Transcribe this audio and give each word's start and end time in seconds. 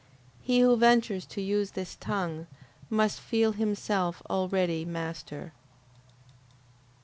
He 0.41 0.61
who 0.61 0.77
ventures 0.77 1.27
to 1.27 1.43
use 1.43 1.73
this 1.77 1.95
tongue, 1.95 2.47
must 2.89 3.21
feel 3.21 3.51
himself 3.51 4.23
already 4.27 4.83
master. 4.83 5.53